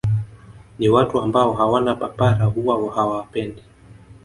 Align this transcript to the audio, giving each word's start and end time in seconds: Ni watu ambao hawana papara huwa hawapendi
Ni 0.79 0.89
watu 0.89 1.21
ambao 1.21 1.53
hawana 1.53 1.95
papara 1.95 2.45
huwa 2.45 2.93
hawapendi 2.95 3.63